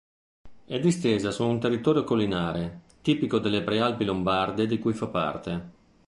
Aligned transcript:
È 0.65 0.79
distesa 0.79 1.29
su 1.29 1.43
un 1.45 1.59
territorio 1.59 2.03
collinare, 2.03 2.81
tipico 3.03 3.37
delle 3.37 3.61
prealpi 3.61 4.03
lombarde 4.03 4.65
di 4.65 4.79
cui 4.79 4.93
fa 4.93 5.05
parte. 5.05 5.69